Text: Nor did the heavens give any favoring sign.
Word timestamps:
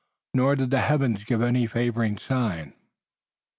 Nor 0.33 0.55
did 0.55 0.71
the 0.71 0.81
heavens 0.81 1.23
give 1.23 1.43
any 1.43 1.67
favoring 1.67 2.17
sign. 2.17 2.73